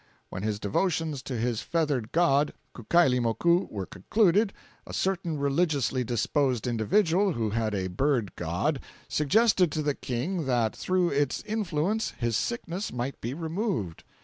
When 0.31 0.41
his 0.41 0.59
devotions 0.59 1.21
to 1.21 1.37
his 1.37 1.61
feathered 1.61 2.11
god, 2.11 2.53
Kukailimoku, 2.73 3.67
were 3.69 3.85
concluded, 3.85 4.51
a 4.87 4.95
certain 4.95 5.37
religiously 5.37 6.03
disposed 6.03 6.65
individual, 6.65 7.33
who 7.33 7.51
had 7.51 7.75
a 7.75 7.85
bird 7.85 8.35
god, 8.35 8.79
suggested 9.07 9.71
to 9.73 9.83
the 9.83 9.93
King 9.93 10.45
that 10.47 10.75
through 10.75 11.09
its 11.11 11.43
influence 11.43 12.15
his 12.17 12.35
sickness 12.35 12.91
might 12.91 13.21
be 13.21 13.35
removed. 13.35 14.03